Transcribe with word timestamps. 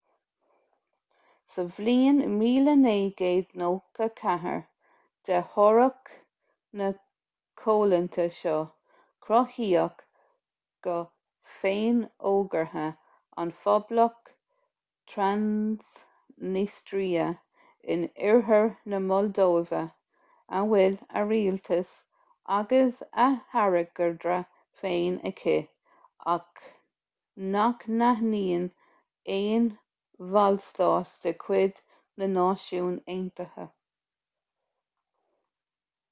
sa 1.53 1.63
bhliain 1.75 2.19
1994 2.33 4.59
de 5.29 5.39
thoradh 5.55 6.11
na 6.81 6.85
coimhlinte 7.61 8.25
seo 8.37 8.53
cruthaíodh 9.25 9.97
go 10.87 10.93
féinfhógartha 11.63 12.85
an 13.43 13.51
phoblacht 13.65 14.31
transnistria 15.15 17.27
in 17.95 18.05
oirthear 18.31 18.65
na 18.93 19.01
moldóive 19.11 19.83
a 19.83 20.63
bhfuil 20.71 20.95
a 21.21 21.23
rialtas 21.33 21.93
agus 22.61 23.03
a 23.25 23.27
hairgeadra 23.57 24.39
féin 24.83 25.19
aici 25.33 25.57
ach 26.37 26.65
nach 27.57 27.85
n-aithníonn 27.99 28.67
aon 29.35 29.69
bhallstát 30.33 31.13
de 31.23 31.31
chuid 31.43 31.75
na 32.21 32.25
náisiún 32.37 32.97
aontaithe 33.15 33.65